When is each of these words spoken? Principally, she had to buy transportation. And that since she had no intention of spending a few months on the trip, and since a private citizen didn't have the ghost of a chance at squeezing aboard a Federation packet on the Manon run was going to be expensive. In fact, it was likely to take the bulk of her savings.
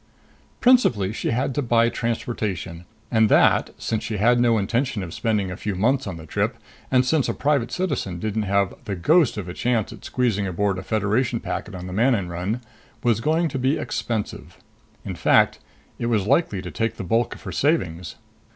Principally, 0.61 1.13
she 1.13 1.29
had 1.29 1.53
to 1.53 1.61
buy 1.61 1.87
transportation. 1.87 2.85
And 3.11 3.29
that 3.29 3.69
since 3.77 4.03
she 4.03 4.17
had 4.17 4.39
no 4.39 4.57
intention 4.57 5.03
of 5.03 5.13
spending 5.13 5.51
a 5.51 5.55
few 5.55 5.75
months 5.75 6.07
on 6.07 6.17
the 6.17 6.25
trip, 6.25 6.57
and 6.89 7.05
since 7.05 7.29
a 7.29 7.35
private 7.35 7.71
citizen 7.71 8.17
didn't 8.17 8.41
have 8.49 8.73
the 8.85 8.95
ghost 8.95 9.37
of 9.37 9.47
a 9.47 9.53
chance 9.53 9.93
at 9.93 10.03
squeezing 10.03 10.47
aboard 10.47 10.79
a 10.79 10.81
Federation 10.81 11.39
packet 11.39 11.75
on 11.75 11.85
the 11.85 11.93
Manon 11.93 12.29
run 12.29 12.61
was 13.03 13.21
going 13.21 13.47
to 13.49 13.59
be 13.59 13.77
expensive. 13.77 14.57
In 15.05 15.13
fact, 15.13 15.59
it 15.99 16.07
was 16.07 16.25
likely 16.25 16.63
to 16.63 16.71
take 16.71 16.95
the 16.95 17.03
bulk 17.03 17.35
of 17.35 17.43
her 17.43 17.51
savings. 17.51 18.15